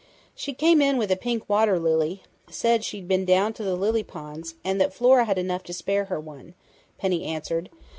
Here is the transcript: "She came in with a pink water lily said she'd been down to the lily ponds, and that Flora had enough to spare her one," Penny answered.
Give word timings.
"She 0.33 0.55
came 0.55 0.81
in 0.81 0.97
with 0.97 1.11
a 1.11 1.15
pink 1.15 1.47
water 1.47 1.77
lily 1.77 2.23
said 2.49 2.83
she'd 2.83 3.07
been 3.07 3.23
down 3.23 3.53
to 3.53 3.63
the 3.63 3.75
lily 3.75 4.01
ponds, 4.01 4.55
and 4.65 4.81
that 4.81 4.95
Flora 4.95 5.25
had 5.25 5.37
enough 5.37 5.61
to 5.65 5.73
spare 5.73 6.05
her 6.05 6.19
one," 6.19 6.55
Penny 6.97 7.23
answered. 7.23 7.69